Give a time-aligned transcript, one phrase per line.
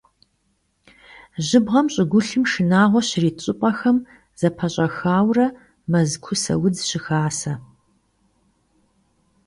[1.45, 3.97] Жьыбгъэм щӀыгулъым шынагъуэ щрит щӀыпӀэхэм
[4.39, 5.47] зэпэщӀэхаурэ
[5.91, 7.53] мэз кусэ удз щыхасэ.